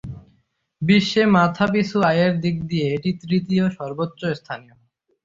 [0.81, 4.75] বিশ্বে মাথাপিছু আয়ের দিক দিয়ে এটি তৃতীয় সর্বোচ্চস্থানীয়।